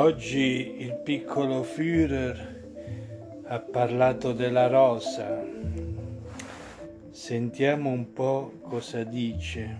[0.00, 5.44] Oggi il piccolo Führer ha parlato della rosa.
[7.10, 9.76] Sentiamo un po' cosa dice.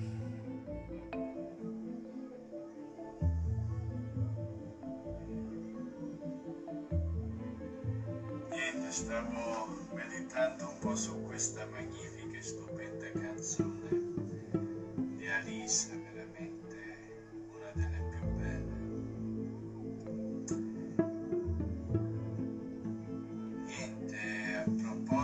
[8.50, 13.99] Niente, stavo meditando un po' su questa magnifica e stupenda canzone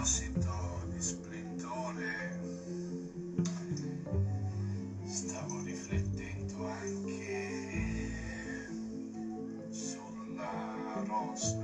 [0.06, 2.38] proposito di splendore,
[5.04, 8.14] stavo riflettendo anche
[9.70, 11.58] sulla rosa.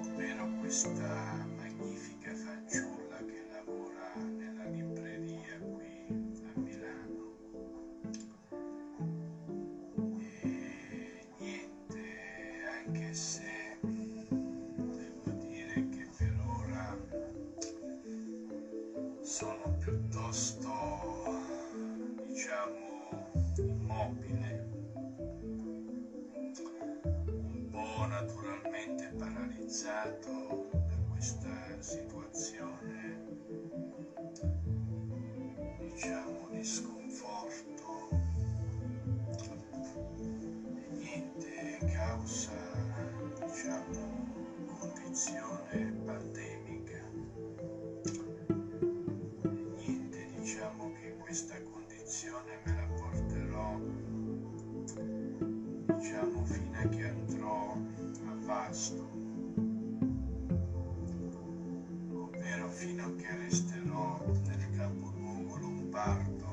[0.00, 1.37] Ovvero questa
[19.28, 20.70] sono piuttosto,
[22.26, 24.70] diciamo, immobile.
[27.26, 32.27] Un po' naturalmente paralizzato da questa situazione,
[58.68, 59.08] a Vasto,
[62.12, 66.46] ovvero fino a che resterò nel capoluogo lombardo,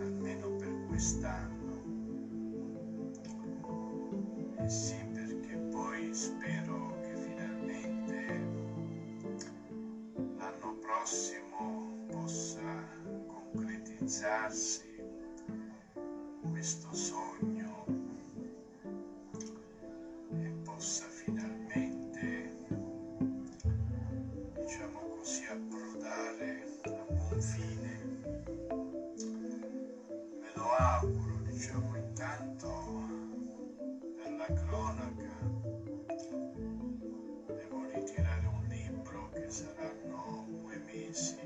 [0.00, 1.82] almeno per quest'anno.
[4.56, 8.26] E sì, perché poi spero che finalmente
[10.38, 12.84] l'anno prossimo possa
[13.28, 14.89] concretizzarsi
[30.60, 32.68] lo auguro, diciamo, intanto
[34.16, 35.32] per la cronaca.
[37.46, 41.36] Devo ritirare un libro che saranno due mesi,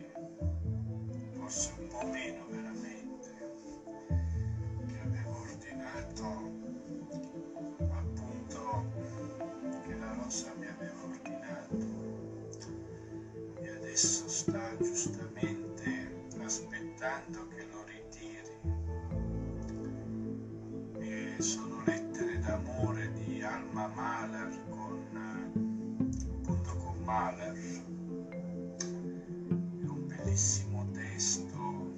[1.31, 3.31] forse un po' meno veramente,
[4.87, 6.25] che avevo ordinato
[7.93, 8.85] appunto
[9.87, 11.77] che la Rosa mi aveva ordinato.
[13.61, 17.44] E adesso sta giustamente aspettando
[27.15, 27.55] Mahler.
[28.77, 31.95] È un bellissimo testo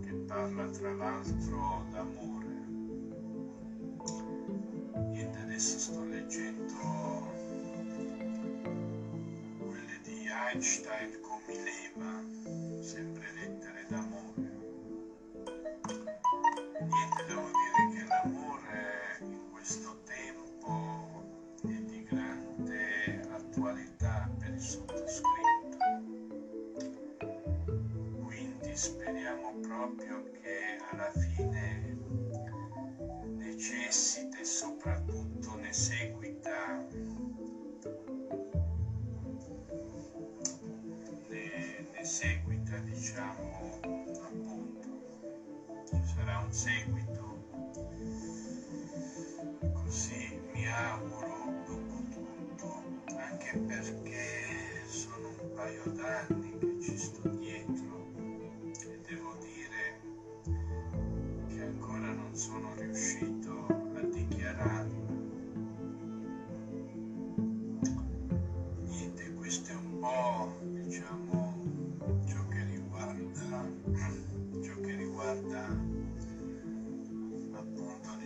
[0.00, 2.54] che parla tra l'altro d'amore.
[5.10, 6.72] Niente, adesso sto leggendo
[9.58, 12.22] quelle di Einstein con Mileva,
[30.40, 31.96] che alla fine
[33.36, 36.86] necessita e soprattutto ne seguita
[41.28, 43.53] ne, ne seguita diciamo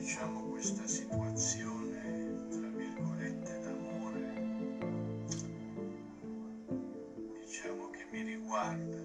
[0.08, 4.32] diciamo, questa situazione, tra virgolette, d'amore,
[7.44, 8.96] diciamo che mi riguarda.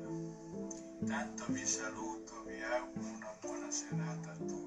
[1.02, 4.63] Intanto vi saluto, vi auguro una buona serata a tutti.